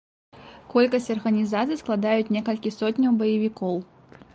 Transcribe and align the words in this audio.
Колькасць 0.73 1.09
арганізацыі 1.15 1.79
складаюць 1.83 2.33
некалькі 2.39 2.77
сотняў 2.79 3.11
баевікоў. 3.23 3.75